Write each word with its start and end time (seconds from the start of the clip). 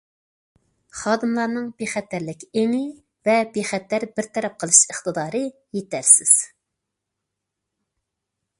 خادىملارنىڭ 0.99 1.65
بىخەتەرلىك 1.81 2.45
ئېڭى 2.61 2.79
ۋە 3.29 3.35
بىخەتەر 3.57 4.05
بىر 4.19 4.29
تەرەپ 4.37 4.57
قىلىش 4.65 4.81
ئىقتىدارى 4.95 5.45
يېتەرسىز. 5.79 6.35